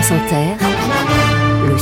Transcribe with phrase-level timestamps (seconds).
[0.00, 0.77] France Inter,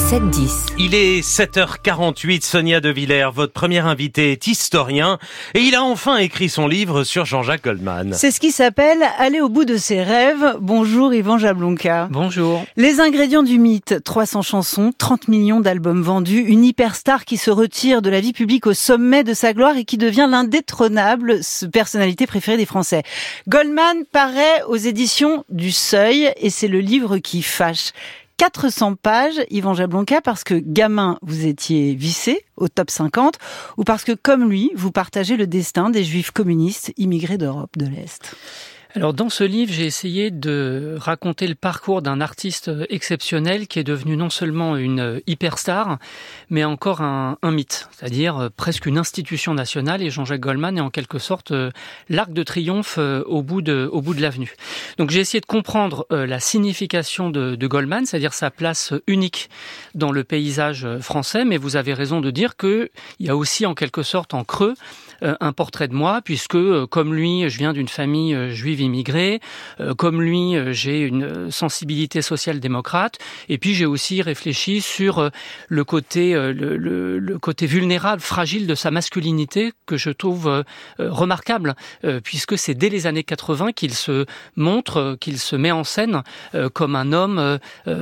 [0.07, 0.67] 7-10.
[0.79, 5.19] Il est 7h48, Sonia De Villers, votre premier invité est historien
[5.55, 8.13] et il a enfin écrit son livre sur Jean-Jacques Goldman.
[8.13, 10.59] C'est ce qui s'appelle Aller au bout de ses rêves.
[10.61, 12.07] Bonjour Yvan Jablonka.
[12.13, 12.65] Bonjour.
[12.77, 18.01] Les ingrédients du mythe, 300 chansons, 30 millions d'albums vendus, une hyperstar qui se retire
[18.01, 21.41] de la vie publique au sommet de sa gloire et qui devient l'indétrônable
[21.73, 23.03] personnalité préférée des Français.
[23.49, 27.91] Goldman paraît aux éditions du Seuil et c'est le livre qui fâche.
[28.39, 33.39] 400 pages, Yvan Jablonka, parce que gamin, vous étiez vissé au top 50,
[33.77, 37.87] ou parce que, comme lui, vous partagez le destin des juifs communistes immigrés d'Europe de
[37.87, 38.35] l'Est?
[38.97, 43.85] Alors dans ce livre, j'ai essayé de raconter le parcours d'un artiste exceptionnel qui est
[43.85, 45.99] devenu non seulement une hyperstar,
[46.49, 50.03] mais encore un, mythe, c'est-à-dire euh, presque une institution nationale.
[50.03, 51.71] Et Jean-Jacques Goldman est en quelque sorte euh,
[52.09, 54.55] l'arc de triomphe euh, au bout de, l'avenue.
[54.97, 59.51] Donc j'ai essayé de comprendre la signification de, de Goldman, c'est-à-dire sa place unique
[59.95, 61.45] dans le paysage français.
[61.45, 62.89] Mais vous avez raison de dire qu'il
[63.21, 64.75] y a aussi en quelque sorte en creux
[65.23, 69.41] un portrait de moi, puisque comme lui, je viens d'une famille juive immigrés.
[69.81, 73.19] Euh, comme lui, euh, j'ai une sensibilité sociale démocrate.
[73.49, 75.29] Et puis j'ai aussi réfléchi sur euh,
[75.69, 80.65] le côté, le, le, côté vulnérable, fragile de sa masculinité que je trouve
[80.99, 81.75] remarquable,
[82.25, 84.25] puisque c'est dès les années 80 qu'il se
[84.57, 86.23] montre, qu'il se met en scène
[86.73, 87.59] comme un homme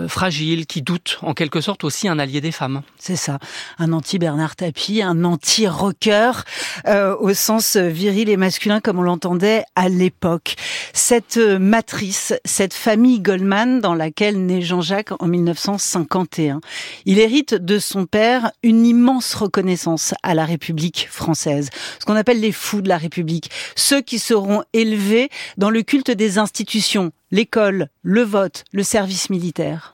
[0.08, 2.82] fragile, qui doute, en quelque sorte aussi un allié des femmes.
[2.98, 3.38] C'est ça,
[3.78, 6.44] un anti-Bernard Tapie, un anti-rocker,
[6.86, 10.54] au sens viril et masculin comme on l'entendait à l'époque
[10.92, 16.60] cette euh, matrice, cette famille Goldman dans laquelle naît Jean-Jacques en 1951.
[17.04, 22.40] Il hérite de son père une immense reconnaissance à la République française, ce qu'on appelle
[22.40, 27.88] les fous de la République, ceux qui seront élevés dans le culte des institutions, l'école,
[28.02, 29.93] le vote, le service militaire.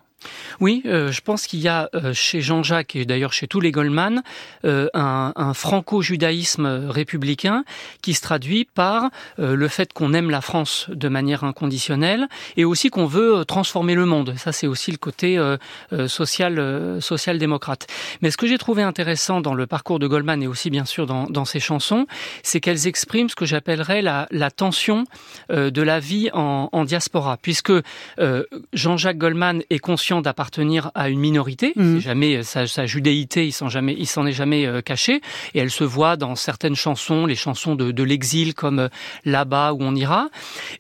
[0.61, 3.71] Oui, euh, je pense qu'il y a euh, chez Jean-Jacques et d'ailleurs chez tous les
[3.71, 4.23] Goldman
[4.65, 7.65] euh, un, franco-judaïsme républicain
[8.03, 12.91] qui se traduit par le fait qu'on aime la France de manière inconditionnelle et aussi
[12.91, 14.35] qu'on veut transformer le monde.
[14.37, 15.39] Ça, c'est aussi le côté
[16.07, 17.87] social, social-démocrate.
[18.23, 21.07] Mais ce que j'ai trouvé intéressant dans le parcours de Goldman et aussi bien sûr
[21.07, 22.07] dans, ses chansons,
[22.43, 25.05] c'est qu'elles expriment ce que j'appellerais la, tension
[25.49, 27.73] de la vie en diaspora, puisque
[28.73, 31.73] Jean-Jacques Goldman est conscient d'appartenir appartenir à une minorité.
[31.77, 31.99] Mmh.
[31.99, 35.21] Jamais euh, sa, sa, judéité, il s'en jamais, il s'en est jamais euh, caché.
[35.55, 38.89] Et elle se voit dans certaines chansons, les chansons de, de l'exil comme euh,
[39.25, 40.29] Là-bas où on ira.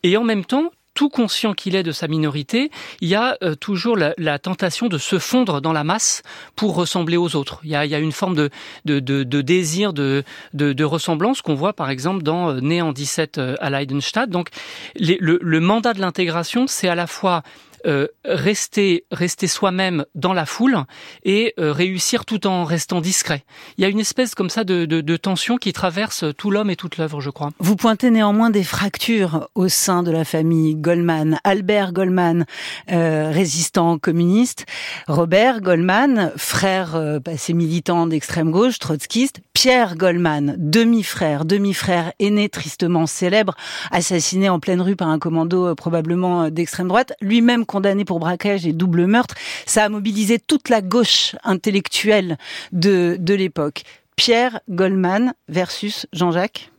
[0.02, 2.70] Et en même temps, tout conscient qu'il est de sa minorité,
[3.00, 6.22] il y a toujours la, la, tentation de se fondre dans la masse
[6.56, 7.60] pour ressembler aux autres.
[7.62, 8.50] Il y a, il y a une forme de,
[8.86, 13.40] de, de, de désir de, de, ressemblance qu'on voit par exemple dans Né en 17
[13.60, 14.30] à Leidenstadt.
[14.30, 14.48] Donc
[14.96, 17.44] les, le, le mandat de l'intégration, c'est à la fois
[17.86, 20.78] euh, rester, rester soi-même dans la foule
[21.24, 23.44] et euh, réussir tout en restant discret.
[23.76, 26.70] Il y a une espèce comme ça de, de, de tension qui traverse tout l'homme
[26.70, 27.50] et toute l'œuvre, je crois.
[27.58, 31.38] Vous pointez néanmoins des fractures au sein de la famille Goldman.
[31.44, 32.46] Albert Goldman,
[32.90, 34.66] euh, résistant communiste.
[35.08, 39.40] Robert Goldman, frère euh, passé militant d'extrême gauche, trotskiste.
[39.52, 43.54] Pierre Goldman, demi-frère, demi-frère aîné tristement célèbre,
[43.90, 48.72] assassiné en pleine rue par un commando probablement d'extrême droite, lui-même condamné pour braquage et
[48.72, 52.36] double meurtre, ça a mobilisé toute la gauche intellectuelle
[52.72, 53.84] de, de l'époque.
[54.16, 56.70] Pierre Goldman versus Jean-Jacques?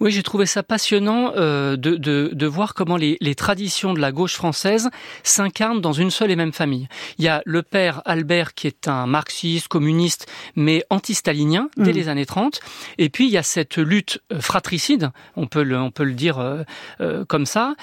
[0.00, 4.00] Oui, j'ai trouvé ça passionnant euh, de, de, de, voir comment les, les, traditions de
[4.00, 4.90] la gauche française
[5.24, 6.88] s'incarnent dans une seule et même famille.
[7.18, 11.96] Il y a le père Albert qui est un marxiste, communiste, mais anti-stalinien dès mmh.
[11.96, 12.60] les années 30.
[12.98, 16.14] Et puis il y a cette lutte euh, fratricide, on peut le, on peut le
[16.14, 16.62] dire euh,
[17.00, 17.74] euh comme ça,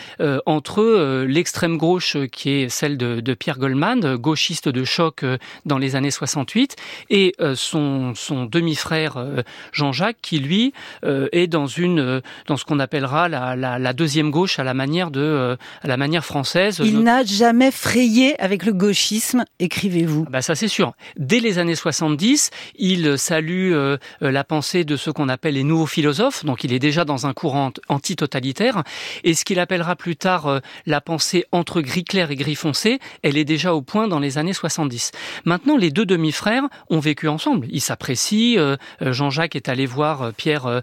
[0.46, 5.24] entre l'extrême gauche qui est celle de, de, Pierre Goldman, gauchiste de choc
[5.66, 6.76] dans les années 68,
[7.10, 10.74] et son, son demi-frère Jean-Jacques qui lui
[11.04, 14.74] est dans une euh, dans ce qu'on appellera la, la, la, deuxième gauche à la
[14.74, 16.82] manière de euh, à la manière française.
[16.84, 20.26] Il n'a jamais frayé avec le gauchisme, écrivez-vous.
[20.30, 20.94] Bah ça c'est sûr.
[21.18, 25.86] Dès les années 70, il salue euh, la pensée de ce qu'on appelle les nouveaux
[25.86, 28.84] philosophes, donc il est déjà dans un courant anti-totalitaire,
[29.24, 33.38] et ce qu'il appellera plus tard la pensée entre gris clair et gris foncé, elle
[33.38, 35.12] est déjà au point dans les années 70.
[35.46, 40.82] Maintenant, les deux demi-frères ont vécu ensemble, ils s'apprécient, Jean-Jacques est allé voir Pierre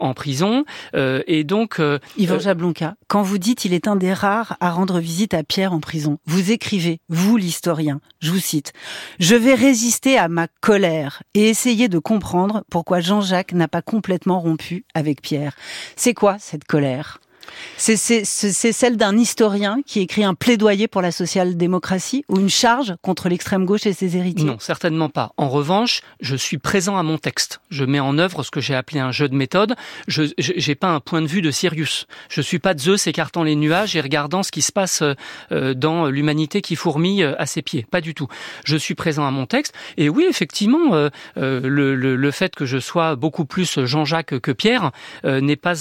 [0.00, 0.23] en prison,
[0.94, 4.56] euh, et donc, euh, Yvan euh, Jablonka, quand vous dites il est un des rares
[4.60, 8.72] à rendre visite à Pierre en prison, vous écrivez, vous l'historien, je vous cite,
[9.18, 14.40] je vais résister à ma colère et essayer de comprendre pourquoi Jean-Jacques n'a pas complètement
[14.40, 15.54] rompu avec Pierre.
[15.96, 17.20] C'est quoi cette colère?
[17.76, 23.28] C'est celle d'un historien qui écrit un plaidoyer pour la social-démocratie ou une charge contre
[23.28, 24.44] l'extrême gauche et ses héritiers?
[24.44, 25.32] Non, certainement pas.
[25.36, 27.60] En revanche, je suis présent à mon texte.
[27.70, 29.74] Je mets en œuvre ce que j'ai appelé un jeu de méthode.
[30.08, 30.24] Je
[30.68, 32.06] n'ai pas un point de vue de Sirius.
[32.28, 35.02] Je suis pas Zeus écartant les nuages et regardant ce qui se passe
[35.52, 37.86] euh, dans l'humanité qui fourmille euh, à ses pieds.
[37.90, 38.28] Pas du tout.
[38.64, 39.74] Je suis présent à mon texte.
[39.96, 44.52] Et oui, effectivement, euh, le, le, le, fait que je sois beaucoup plus Jean-Jacques que
[44.52, 44.90] Pierre
[45.24, 45.74] n'est pas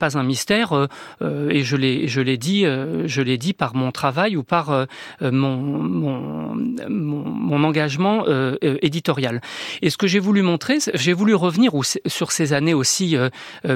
[0.00, 0.88] pas un mystère.
[1.22, 4.42] Euh, et je l'ai je l'ai dit euh, je l'ai dit par mon travail ou
[4.42, 4.86] par euh,
[5.20, 6.54] mon, mon,
[6.88, 8.24] mon, engagement
[8.62, 9.40] éditorial.
[9.82, 11.72] Et ce que j'ai voulu montrer, j'ai voulu revenir
[12.06, 13.16] sur ces années aussi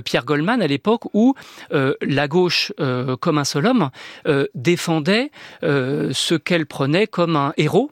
[0.04, 1.34] Pierre Goldman à l'époque où
[1.70, 2.72] la gauche
[3.20, 3.90] comme un seul homme
[4.54, 5.30] défendait
[5.62, 7.90] ce qu'elle prenait comme un héros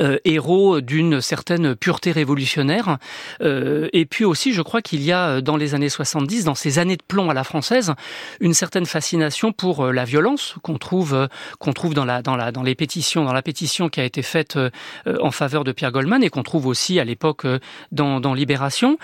[0.00, 2.98] euh, héros d'une certaine pureté révolutionnaire.
[3.42, 6.54] Euh, et puis aussi, je crois qu'il y a euh, dans les années 70, dans
[6.54, 7.92] ces années de plomb à la française,
[8.40, 11.28] une certaine fascination pour euh, la violence qu'on trouve
[11.58, 14.22] qu'on trouve dans la dans la dans les pétitions, dans la pétition qui a été
[14.22, 14.58] faite
[15.06, 17.46] en faveur de Pierre Goldman et qu'on trouve aussi à l'époque
[17.90, 18.98] dans, dans Libération.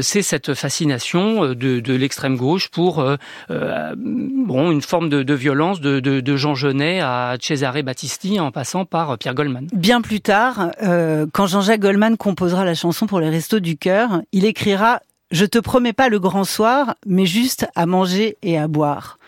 [0.00, 3.04] C'est cette fascination de, de l'extrême gauche pour
[3.48, 8.50] bon une forme de, de violence de, de, de Jean Genet à Cesare Battisti en
[8.50, 9.68] passant par Pierre Goldman.
[9.72, 10.33] Bien plus tard
[10.82, 15.00] euh, quand Jean-Jacques Goldman composera la chanson pour les Restos du Cœur, il écrira
[15.30, 19.18] Je te promets pas le grand soir, mais juste à manger et à boire.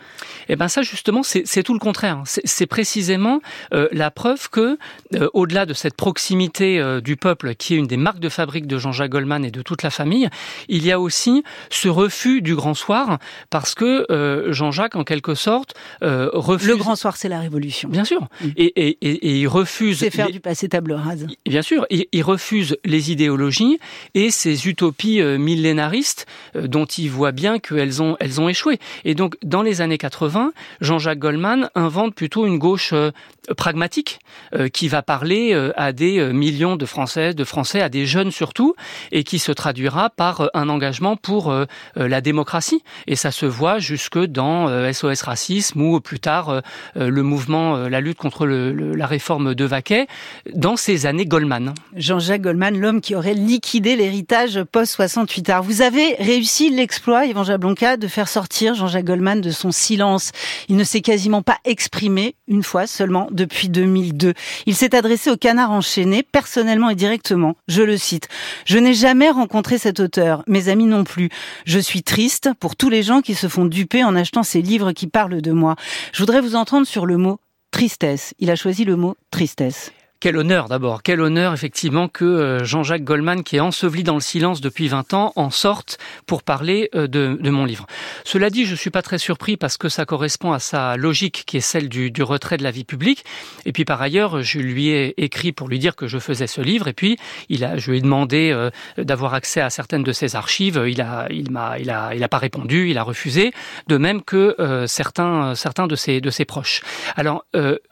[0.49, 2.23] Eh ben ça justement, c'est tout le contraire.
[2.25, 3.41] C'est précisément
[3.73, 4.77] euh, la preuve que,
[5.15, 8.67] euh, au-delà de cette proximité euh, du peuple, qui est une des marques de fabrique
[8.67, 10.29] de Jean-Jacques Goldman et de toute la famille,
[10.67, 14.05] il y a aussi ce refus du grand soir, parce que
[14.49, 16.67] Jean-Jacques, en quelque sorte, refuse.
[16.67, 17.89] Le grand soir, c'est la révolution.
[17.89, 18.21] Bien sûr.
[18.41, 18.47] Mm.
[18.57, 19.99] Et, et, et, il refuse.
[19.99, 21.27] C'est faire du passé table rase.
[21.45, 21.85] Bien sûr.
[21.89, 23.79] Il, il refuse les idéologies
[24.13, 28.79] et ces utopies millénaristes dont il voit bien qu'elles ont, elles ont échoué.
[29.05, 30.36] Et donc, dans les années 80,
[30.81, 33.11] Jean-Jacques Goldman invente plutôt une gauche euh,
[33.55, 34.19] pragmatique
[34.53, 38.31] euh, qui va parler euh, à des millions de Françaises, de Français, à des jeunes
[38.31, 38.75] surtout,
[39.11, 41.53] et qui se traduira par un engagement pour
[41.95, 42.83] la démocratie.
[43.07, 46.61] Et ça se voit jusque dans SOS Racisme ou plus tard
[46.95, 50.07] le mouvement, la lutte contre la réforme de Vaquet,
[50.53, 51.73] dans ces années Goldman.
[51.95, 55.63] Jean-Jacques Goldman, l'homme qui aurait liquidé l'héritage post-68 art.
[55.63, 60.26] Vous avez réussi l'exploit, Yvan Jablonka, de faire sortir Jean-Jacques Goldman de son silence
[60.69, 64.33] il ne s'est quasiment pas exprimé une fois seulement depuis 2002.
[64.65, 67.55] Il s'est adressé au canard enchaîné personnellement et directement.
[67.67, 68.27] Je le cite.
[68.65, 71.29] Je n'ai jamais rencontré cet auteur, mes amis non plus.
[71.65, 74.91] Je suis triste pour tous les gens qui se font duper en achetant ces livres
[74.91, 75.75] qui parlent de moi.
[76.13, 77.39] Je voudrais vous entendre sur le mot
[77.71, 78.33] tristesse.
[78.39, 79.91] Il a choisi le mot tristesse.
[80.19, 84.19] Quel honneur d'abord, quel honneur effectivement que euh, Jean-Jacques Goldman, qui est enseveli dans le
[84.19, 87.85] silence depuis 20 ans, en sorte pour parler euh, de, mon livre.
[88.23, 91.57] Cela dit, je suis pas très surpris parce que ça correspond à sa logique qui
[91.57, 93.25] est celle du, retrait de la vie publique.
[93.65, 96.61] Et puis par ailleurs, je lui ai écrit pour lui dire que je faisais ce
[96.61, 96.87] livre.
[96.87, 97.17] Et puis
[97.49, 100.83] il a, je lui ai demandé euh, d'avoir accès à certaines de ses archives.
[100.87, 103.51] Il a, il m'a, il a, il a pas répondu, il a refusé.
[103.85, 104.55] De même que
[104.87, 106.81] certains, certains de ses de ses proches.
[107.15, 107.45] Alors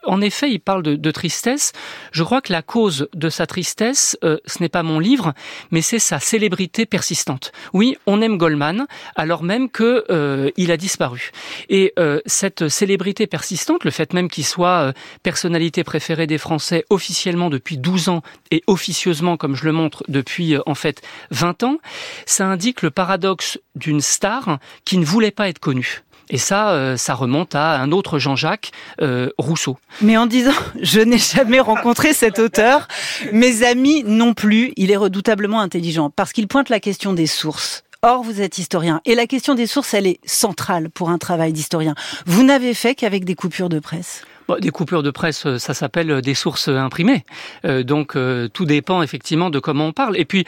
[0.04, 1.72] en effet, il parle de tristesse.
[2.16, 5.34] Je crois que la cause de sa tristesse, euh, ce n'est pas mon livre,
[5.70, 7.52] mais c'est sa célébrité persistante.
[7.74, 8.86] Oui, on aime Goldman,
[9.16, 11.30] alors même que euh, il a disparu.
[11.68, 17.50] Et euh, cette célébrité persistante, le fait même qu'il soit personnalité préférée des Français officiellement
[17.50, 21.02] depuis 12 ans et officieusement, comme je le montre, depuis en fait
[21.32, 21.76] 20 ans,
[22.24, 26.05] ça indique le paradoxe d'une star qui ne voulait pas être connue.
[26.30, 29.78] Et ça, euh, ça remonte à un autre Jean-Jacques, euh, Rousseau.
[30.00, 32.88] Mais en disant, je n'ai jamais rencontré cet auteur,
[33.32, 37.84] mes amis non plus, il est redoutablement intelligent, parce qu'il pointe la question des sources.
[38.02, 39.00] Or, vous êtes historien.
[39.04, 41.94] Et la question des sources, elle est centrale pour un travail d'historien.
[42.26, 44.22] Vous n'avez fait qu'avec des coupures de presse
[44.60, 47.24] des coupures de presse, euh, ça s'appelle euh, des sources imprimées.
[47.64, 48.16] Euh, donc
[48.52, 50.16] tout dépend effectivement de comment on parle.
[50.16, 50.44] Et puis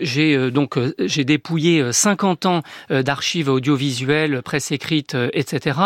[0.00, 5.78] j'ai donc j'ai dépouillé 50 ans d'archives audiovisuelles, presse écrite, etc.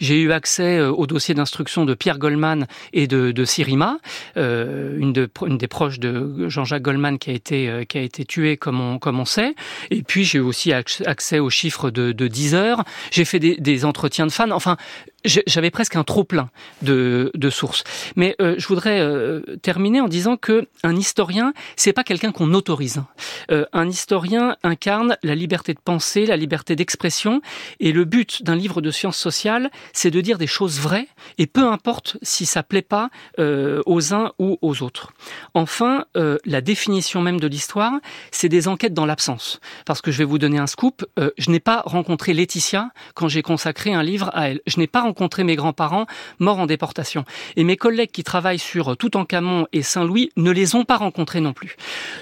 [0.00, 3.98] J'ai eu accès au dossier d'instruction de Pierre Goldman et de, de Sirima,
[4.36, 8.56] une, de, une des proches de Jean-Jacques Goldman qui a été qui a été tué
[8.56, 9.54] comme on comme on sait.
[9.90, 12.84] Et puis j'ai aussi accès aux chiffres de, de 10 heures.
[13.10, 14.50] J'ai fait des, des entretiens de fans.
[14.50, 14.76] Enfin,
[15.24, 16.50] j'avais presque un trop plein
[16.82, 17.84] de, sources.
[18.16, 22.54] Mais euh, je voudrais euh, terminer en disant que un historien, c'est pas quelqu'un qu'on
[22.54, 23.02] autorise.
[23.50, 27.42] Euh, un historien incarne la liberté de penser, la liberté d'expression,
[27.78, 31.46] et le but d'un livre de sciences sociales, c'est de dire des choses vraies, et
[31.46, 35.12] peu importe si ça plaît pas aux uns ou aux autres.
[35.54, 37.92] Enfin, la définition même de l'histoire,
[38.30, 39.60] c'est des enquêtes dans l'absence.
[39.84, 43.42] Parce que je vais vous donner un scoop, je n'ai pas rencontré Laetitia quand j'ai
[43.42, 44.60] consacré un livre à elle.
[44.66, 46.06] Je n'ai pas rencontré mes grands-parents
[46.38, 47.24] morts en déportation.
[47.56, 51.52] Et mes collègues qui travaillent sur Toutankhamon et Saint-Louis ne les ont pas rencontrés non
[51.52, 51.76] plus.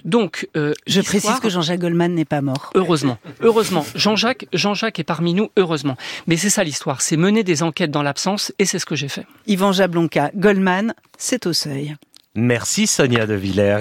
[0.05, 2.71] Donc, euh, je précise que Jean-Jacques Goldman n'est pas mort.
[2.75, 3.87] Heureusement, heureusement.
[3.95, 5.97] Jean-Jacques, Jean-Jacques est parmi nous, heureusement.
[6.27, 9.09] Mais c'est ça l'histoire, c'est mener des enquêtes dans l'absence, et c'est ce que j'ai
[9.09, 9.27] fait.
[9.47, 11.95] Yvan Jablonka, Goldman, c'est au seuil.
[12.35, 13.79] Merci Sonia De Villers.